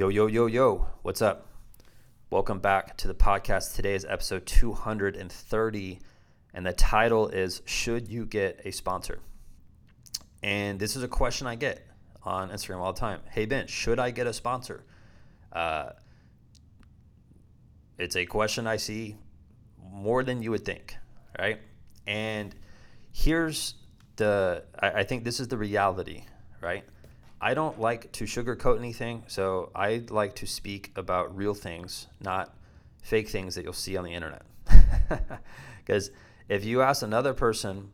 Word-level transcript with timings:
Yo, 0.00 0.08
yo, 0.08 0.28
yo, 0.28 0.46
yo, 0.46 0.86
what's 1.02 1.20
up? 1.20 1.46
Welcome 2.30 2.58
back 2.58 2.96
to 2.96 3.06
the 3.06 3.12
podcast. 3.12 3.76
Today 3.76 3.94
is 3.94 4.06
episode 4.08 4.46
230, 4.46 5.98
and 6.54 6.64
the 6.64 6.72
title 6.72 7.28
is 7.28 7.60
Should 7.66 8.08
You 8.08 8.24
Get 8.24 8.62
a 8.64 8.70
Sponsor? 8.70 9.18
And 10.42 10.80
this 10.80 10.96
is 10.96 11.02
a 11.02 11.08
question 11.08 11.46
I 11.46 11.54
get 11.54 11.86
on 12.22 12.48
Instagram 12.48 12.78
all 12.78 12.94
the 12.94 12.98
time. 12.98 13.20
Hey, 13.30 13.44
Ben, 13.44 13.66
should 13.66 13.98
I 13.98 14.10
get 14.10 14.26
a 14.26 14.32
sponsor? 14.32 14.86
Uh, 15.52 15.90
it's 17.98 18.16
a 18.16 18.24
question 18.24 18.66
I 18.66 18.78
see 18.78 19.18
more 19.92 20.24
than 20.24 20.42
you 20.42 20.50
would 20.52 20.64
think, 20.64 20.96
right? 21.38 21.60
And 22.06 22.54
here's 23.12 23.74
the, 24.16 24.64
I, 24.78 24.90
I 24.92 25.04
think 25.04 25.24
this 25.24 25.40
is 25.40 25.48
the 25.48 25.58
reality, 25.58 26.24
right? 26.62 26.84
I 27.40 27.54
don't 27.54 27.80
like 27.80 28.12
to 28.12 28.24
sugarcoat 28.24 28.78
anything, 28.78 29.22
so 29.26 29.70
I 29.74 30.04
like 30.10 30.34
to 30.36 30.46
speak 30.46 30.92
about 30.96 31.34
real 31.36 31.54
things, 31.54 32.06
not 32.20 32.54
fake 33.02 33.28
things 33.28 33.54
that 33.54 33.64
you'll 33.64 33.72
see 33.72 33.96
on 33.96 34.04
the 34.04 34.12
internet. 34.12 34.42
Because 35.90 36.12
if 36.48 36.64
you 36.64 36.82
ask 36.82 37.02
another 37.02 37.34
person 37.34 37.90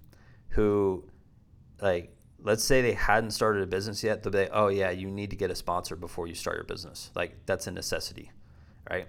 who, 0.50 1.05
like, 1.80 2.14
let's 2.42 2.62
say 2.62 2.82
they 2.82 2.92
hadn't 2.92 3.30
started 3.30 3.62
a 3.62 3.66
business 3.66 4.05
yet, 4.05 4.22
they'll 4.22 4.32
be 4.32 4.41
like, 4.41 4.50
oh, 4.52 4.69
yeah, 4.69 4.91
you 4.91 5.10
need 5.10 5.30
to 5.30 5.36
get 5.36 5.50
a 5.50 5.55
sponsor 5.55 5.97
before 5.97 6.27
you 6.27 6.34
start 6.34 6.56
your 6.56 6.64
business. 6.64 7.10
Like, 7.14 7.47
that's 7.47 7.66
a 7.66 7.70
necessity, 7.70 8.30
right? 8.91 9.06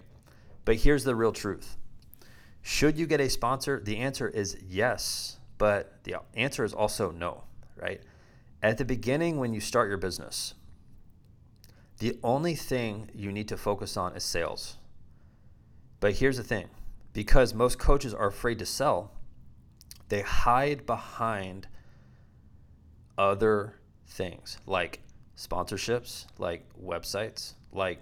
But 0.63 0.77
here's 0.77 1.03
the 1.03 1.15
real 1.15 1.33
truth 1.33 1.75
Should 2.61 2.97
you 2.97 3.07
get 3.07 3.19
a 3.19 3.29
sponsor? 3.29 3.81
The 3.83 3.97
answer 3.97 4.29
is 4.29 4.55
yes, 4.65 5.37
but 5.57 6.01
the 6.05 6.15
answer 6.33 6.63
is 6.63 6.73
also 6.73 7.11
no, 7.11 7.43
right? 7.75 8.01
At 8.61 8.77
the 8.77 8.85
beginning, 8.85 9.37
when 9.37 9.53
you 9.53 9.59
start 9.59 9.87
your 9.87 9.97
business, 9.97 10.55
the 11.99 12.17
only 12.23 12.55
thing 12.55 13.09
you 13.13 13.31
need 13.31 13.47
to 13.49 13.57
focus 13.57 13.97
on 13.97 14.15
is 14.15 14.23
sales. 14.23 14.77
But 15.99 16.13
here's 16.13 16.37
the 16.37 16.43
thing 16.43 16.69
because 17.13 17.53
most 17.53 17.79
coaches 17.79 18.13
are 18.13 18.27
afraid 18.27 18.59
to 18.59 18.65
sell, 18.65 19.11
they 20.09 20.21
hide 20.21 20.85
behind 20.85 21.67
other 23.17 23.79
things 24.07 24.57
like 24.65 25.01
sponsorships, 25.35 26.25
like 26.37 26.65
websites, 26.79 27.53
like 27.71 27.99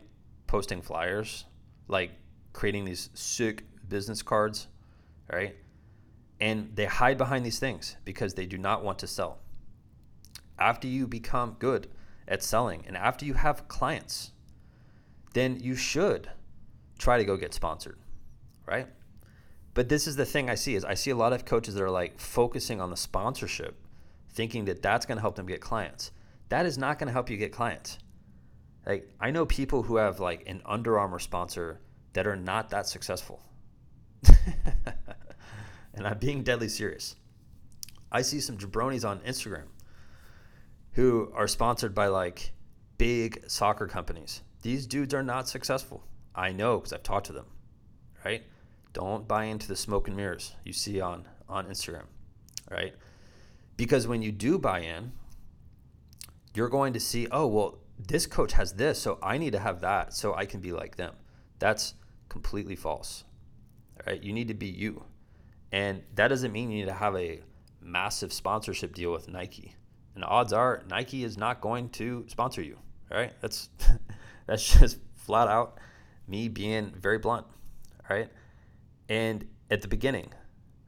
posting 0.48 0.82
flyers, 0.82 1.46
like 1.88 2.12
creating 2.54 2.86
these 2.86 3.10
sick 3.14 3.64
business 3.88 4.22
cards, 4.22 4.68
right? 5.32 5.56
And 6.40 6.72
they 6.76 6.86
hide 6.86 7.18
behind 7.18 7.46
these 7.46 7.60
things 7.60 7.96
because 8.06 8.34
they 8.34 8.46
do 8.46 8.58
not 8.58 8.84
want 8.84 9.00
to 9.00 9.08
sell 9.08 9.40
after 10.58 10.88
you 10.88 11.08
become 11.08 11.56
good 11.60 11.88
at 12.28 12.44
selling 12.44 12.84
and 12.88 12.98
after 12.98 13.26
you 13.26 13.34
have 13.34 13.68
clients, 13.68 14.32
then 15.34 15.60
you 15.60 15.76
should 15.76 16.30
try 16.98 17.18
to 17.18 17.26
go 17.26 17.38
get 17.38 17.54
sponsored, 17.54 17.98
right? 18.66 18.88
But 19.74 19.90
this 19.90 20.08
is 20.08 20.16
the 20.16 20.26
thing 20.26 20.50
I 20.50 20.56
see 20.56 20.76
is 20.76 20.86
I 20.86 20.94
see 20.94 21.12
a 21.12 21.16
lot 21.16 21.34
of 21.34 21.46
coaches 21.46 21.76
that 21.76 21.84
are 21.84 21.92
like 21.92 22.20
focusing 22.20 22.80
on 22.80 22.90
the 22.90 22.98
sponsorship, 22.98 23.78
thinking 24.32 24.66
that 24.66 24.82
that's 24.82 25.06
going 25.06 25.18
to 25.18 25.22
help 25.22 25.36
them 25.36 25.46
get 25.46 25.60
clients. 25.60 26.12
That 26.50 26.66
is 26.66 26.78
not 26.78 26.98
going 26.98 27.08
to 27.08 27.14
help 27.14 27.30
you 27.30 27.38
get 27.38 27.52
clients. 27.52 28.00
Like 28.86 29.10
I 29.20 29.32
know 29.32 29.46
people 29.46 29.84
who 29.84 29.98
have 29.98 30.20
like 30.20 30.44
an 30.48 30.62
Under 30.66 30.98
Armour 30.98 31.20
sponsor 31.20 31.82
that 32.14 32.26
are 32.26 32.38
not 32.38 32.70
that 32.70 32.88
successful. 32.88 33.42
and 35.94 36.08
I'm 36.08 36.18
being 36.20 36.44
deadly 36.44 36.70
serious. 36.70 37.16
I 38.12 38.22
see 38.22 38.40
some 38.40 38.58
jabronis 38.58 39.08
on 39.08 39.20
Instagram 39.20 39.66
who 40.96 41.30
are 41.36 41.48
sponsored 41.48 41.94
by 41.94 42.08
like 42.08 42.52
big 42.98 43.44
soccer 43.48 43.86
companies. 43.86 44.42
These 44.62 44.88
dudes 44.88 45.14
are 45.14 45.24
not 45.24 45.48
successful. 45.48 46.06
I 46.34 46.54
know 46.54 46.78
because 46.78 46.94
I've 46.94 47.04
talked 47.04 47.28
to 47.28 47.34
them, 47.34 47.48
right? 48.24 48.44
Don't 48.94 49.28
buy 49.28 49.46
into 49.46 49.68
the 49.68 49.76
smoke 49.76 50.08
and 50.08 50.16
mirrors 50.16 50.56
you 50.64 50.72
see 50.72 51.02
on, 51.02 51.28
on 51.50 51.68
Instagram, 51.68 52.06
right? 52.72 52.96
Because 53.76 54.08
when 54.08 54.22
you 54.22 54.32
do 54.32 54.58
buy 54.58 54.80
in, 54.80 55.12
you're 56.54 56.70
going 56.70 56.94
to 56.94 57.00
see, 57.02 57.28
oh, 57.30 57.48
well, 57.48 57.80
this 58.00 58.26
coach 58.26 58.54
has 58.54 58.74
this, 58.74 58.98
so 58.98 59.20
I 59.22 59.38
need 59.38 59.52
to 59.52 59.60
have 59.60 59.82
that 59.82 60.14
so 60.14 60.34
I 60.34 60.46
can 60.46 60.62
be 60.62 60.72
like 60.72 60.96
them. 60.96 61.14
That's 61.60 61.94
completely 62.30 62.78
false, 62.78 63.26
right? 64.08 64.24
You 64.24 64.32
need 64.32 64.48
to 64.48 64.54
be 64.54 64.68
you. 64.68 65.04
And 65.74 66.04
that 66.16 66.30
doesn't 66.30 66.54
mean 66.54 66.72
you 66.72 66.80
need 66.80 66.86
to 66.86 66.94
have 66.94 67.18
a 67.18 67.42
massive 67.82 68.32
sponsorship 68.32 68.96
deal 68.96 69.12
with 69.12 69.28
Nike 69.28 69.76
and 70.16 70.24
odds 70.24 70.54
are 70.54 70.84
Nike 70.90 71.24
is 71.24 71.38
not 71.38 71.62
going 71.62 71.90
to 71.90 72.26
sponsor 72.28 72.62
you. 72.62 72.78
All 73.12 73.18
right, 73.18 73.34
That's 73.42 73.70
that's 74.48 74.80
just 74.80 74.98
flat 75.16 75.48
out 75.48 75.80
me 76.28 76.48
being 76.48 76.92
very 76.92 77.18
blunt. 77.18 77.46
All 78.10 78.16
right, 78.16 78.30
And 79.10 79.48
at 79.70 79.82
the 79.82 79.88
beginning, 79.88 80.32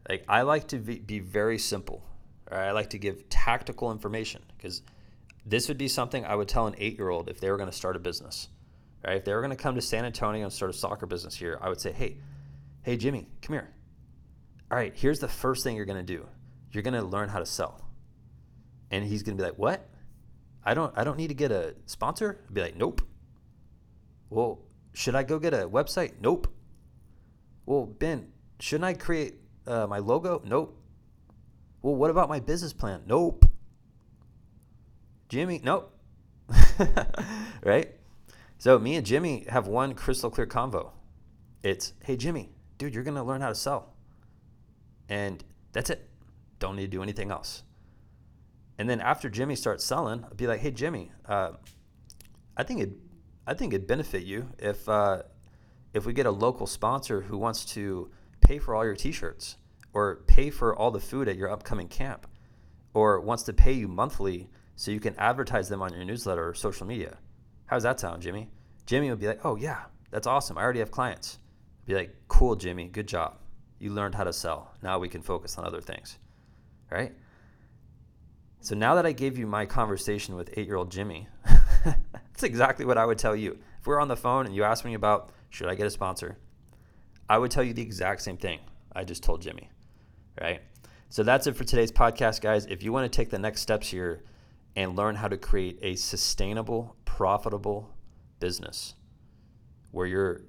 like 0.10 0.24
I 0.28 0.44
like 0.44 0.68
to 0.70 0.78
be, 0.78 1.20
very 1.20 1.58
simple. 1.58 2.04
Right? 2.52 2.68
I 2.68 2.72
like 2.72 2.92
to 2.92 2.98
give 2.98 3.28
tactical 3.30 3.92
information 3.92 4.42
because 4.56 4.82
this 5.46 5.68
would 5.68 5.78
be 5.78 5.88
something 5.88 6.26
I 6.26 6.36
would 6.36 6.48
tell 6.48 6.68
an 6.68 6.76
eight-year-old 6.78 7.30
if 7.30 7.40
they 7.40 7.50
were 7.50 7.58
going 7.58 7.70
to 7.70 7.76
start 7.76 7.96
a 7.96 8.00
business. 8.00 8.50
Right? 9.06 9.18
If 9.18 9.26
they 9.26 9.34
were 9.34 9.42
going 9.42 9.56
to 9.56 9.62
come 9.62 9.76
to 9.76 9.82
San 9.82 10.06
Antonio 10.06 10.44
and 10.44 10.54
start 10.54 10.72
a 10.72 10.74
soccer 10.74 11.06
business 11.06 11.36
here, 11.36 11.58
I 11.62 11.70
would 11.70 11.82
say, 11.82 11.92
"Hey, 11.92 12.18
hey 12.84 12.98
Jimmy, 12.98 13.28
come 13.42 13.54
here. 13.54 13.70
All 14.70 14.78
right, 14.78 14.94
here's 14.96 15.20
the 15.20 15.28
first 15.28 15.64
thing 15.64 15.76
you're 15.76 15.86
going 15.86 16.06
to 16.06 16.14
do. 16.18 16.28
You're 16.72 16.84
going 16.84 16.94
to 16.94 17.04
learn 17.04 17.30
how 17.30 17.40
to 17.40 17.46
sell." 17.46 17.87
And 18.92 19.06
he's 19.06 19.24
gonna 19.24 19.38
be 19.38 19.44
like, 19.44 19.58
"What? 19.58 19.90
I 20.64 20.74
don't 20.74 20.94
I 20.98 21.04
don't 21.04 21.18
need 21.18 21.28
to 21.28 21.34
get 21.34 21.52
a 21.52 21.76
sponsor." 21.86 22.42
I'd 22.48 22.54
be 22.54 22.62
like, 22.62 22.76
"Nope." 22.76 23.02
Well, 24.30 24.60
should 24.94 25.16
I 25.16 25.24
go 25.24 25.40
get 25.40 25.54
a 25.54 25.70
website? 25.70 26.14
Nope. 26.22 26.54
Well, 27.66 27.86
Ben, 27.86 28.32
shouldn't 28.60 28.86
I 28.86 28.94
create 28.94 29.36
uh, 29.66 29.88
my 29.88 30.00
logo? 30.00 30.42
Nope. 30.46 30.82
Well, 31.82 31.96
what 31.96 32.10
about 32.10 32.30
my 32.30 32.40
business 32.40 32.74
plan? 32.74 33.04
Nope. 33.06 33.46
Jimmy, 35.30 35.62
nope. 35.64 35.94
right? 37.64 37.94
So 38.58 38.80
me 38.80 38.96
and 38.96 39.06
Jimmy 39.06 39.46
have 39.50 39.68
one 39.68 39.94
crystal 39.94 40.30
clear 40.30 40.48
convo. 40.48 40.92
It's, 41.64 41.94
hey 42.04 42.18
Jimmy, 42.18 42.50
dude, 42.78 42.94
you're 42.94 43.04
gonna 43.04 43.24
learn 43.24 43.42
how 43.42 43.50
to 43.50 43.56
sell. 43.56 43.94
And 45.10 45.44
that's 45.74 45.90
it. 45.90 46.10
Don't 46.60 46.76
need 46.76 46.84
to 46.84 46.88
do 46.88 47.04
anything 47.04 47.32
else. 47.32 47.64
And 48.78 48.90
then 48.90 49.02
after 49.02 49.30
Jimmy 49.30 49.56
starts 49.56 49.84
selling, 49.84 50.24
I'd 50.24 50.38
be 50.38 50.48
like, 50.48 50.60
"Hey 50.60 50.72
Jimmy, 50.72 51.12
uh, 51.26 51.54
I 52.56 52.64
think 52.64 52.82
it, 52.82 52.92
I 53.46 53.54
think 53.54 53.74
it'd 53.74 53.88
benefit 53.88 54.24
you 54.24 54.50
if 54.60 54.88
uh, 54.88 55.24
if 55.94 56.06
we 56.06 56.14
get 56.14 56.26
a 56.26 56.32
local 56.32 56.68
sponsor 56.68 57.22
who 57.22 57.38
wants 57.38 57.66
to 57.74 58.12
pay 58.42 58.60
for 58.60 58.76
all 58.76 58.86
your 58.86 58.96
T-shirts 58.96 59.58
or 59.94 60.24
pay 60.28 60.50
for 60.52 60.76
all 60.76 60.92
the 60.92 61.00
food 61.00 61.28
at 61.28 61.38
your 61.38 61.50
upcoming 61.50 61.88
camp, 61.88 62.28
or 62.94 63.20
wants 63.20 63.44
to 63.44 63.54
pay 63.54 63.74
you 63.74 63.88
monthly 63.88 64.50
so 64.76 64.92
you 64.92 65.00
can 65.00 65.16
advertise 65.16 65.70
them 65.70 65.82
on 65.82 65.92
your 65.94 66.06
newsletter 66.06 66.48
or 66.48 66.54
social 66.54 66.86
media. 66.86 67.18
How's 67.66 67.84
that 67.84 68.00
sound, 68.00 68.22
Jimmy?" 68.22 68.52
Jimmy 68.86 69.10
would 69.10 69.20
be 69.20 69.28
like, 69.28 69.44
"Oh 69.44 69.56
yeah, 69.56 69.86
that's 70.12 70.28
awesome. 70.28 70.58
I 70.58 70.62
already 70.62 70.80
have 70.80 70.92
clients." 70.92 71.40
Be 71.86 71.96
like, 71.96 72.16
"Cool, 72.28 72.56
Jimmy. 72.56 72.90
Good 72.90 73.08
job. 73.08 73.40
You 73.80 73.92
learned 73.92 74.16
how 74.16 74.24
to 74.24 74.34
sell. 74.34 74.74
Now 74.84 75.00
we 75.00 75.10
can 75.10 75.22
focus 75.22 75.58
on 75.58 75.66
other 75.66 75.82
things." 75.82 76.20
Right? 76.92 77.14
So 78.68 78.76
now 78.76 78.96
that 78.96 79.06
I 79.06 79.14
gave 79.14 79.38
you 79.38 79.48
my 79.48 79.66
conversation 79.66 80.36
with 80.36 80.50
eight 80.58 80.68
year 80.68 80.76
old 80.76 80.92
Jimmy, 80.92 81.30
that's 81.86 82.44
exactly 82.44 82.84
what 82.84 82.98
I 82.98 83.06
would 83.06 83.18
tell 83.18 83.34
you. 83.34 83.58
If 83.80 83.88
we 83.88 83.94
are 83.94 84.02
on 84.02 84.10
the 84.10 84.18
phone 84.18 84.46
and 84.46 84.54
you 84.54 84.66
asked 84.66 84.84
me 84.84 84.94
about 84.94 85.30
should 85.50 85.70
I 85.70 85.76
get 85.76 85.88
a 85.88 85.90
sponsor, 85.90 86.38
I 87.30 87.38
would 87.38 87.50
tell 87.50 87.64
you 87.64 87.72
the 87.72 87.82
exact 87.82 88.24
same 88.24 88.36
thing 88.36 88.60
I 88.94 89.06
just 89.06 89.24
told 89.24 89.42
Jimmy, 89.42 89.70
right? 90.42 90.60
So 91.08 91.24
that's 91.24 91.48
it 91.48 91.56
for 91.56 91.64
today's 91.64 91.94
podcast, 91.94 92.42
guys. 92.42 92.66
If 92.66 92.84
you 92.84 92.92
want 92.92 93.10
to 93.10 93.16
take 93.16 93.30
the 93.30 93.40
next 93.40 93.62
steps 93.62 93.88
here 93.88 94.26
and 94.76 94.98
learn 94.98 95.16
how 95.16 95.30
to 95.30 95.38
create 95.38 95.80
a 95.82 95.96
sustainable, 95.96 96.98
profitable 97.06 97.96
business 98.42 98.96
where 99.92 100.08
you're 100.08 100.42